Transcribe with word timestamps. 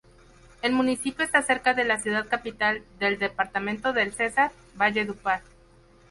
El 0.63 0.71
municipio 0.73 1.23
está 1.23 1.43
cerca 1.43 1.75
de 1.75 1.83
la 1.85 1.99
ciudad 1.99 2.25
capital 2.27 2.81
del 2.99 3.19
departamento 3.19 3.93
del 3.93 4.13
Cesar, 4.13 4.49
Valledupar. 4.73 5.43